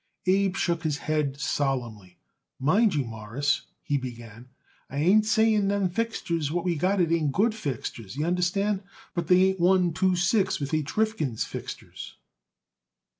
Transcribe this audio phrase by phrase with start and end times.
[0.25, 2.17] Abe shook his head solemnly.
[2.59, 4.49] "Mind you, Mawruss," he began,
[4.89, 8.81] "I ain't saying them fixtures what we got it ain't good fixtures, y'understand;
[9.13, 10.97] but they ain't one, two, six with H.
[10.97, 12.15] Rifkin's fixtures."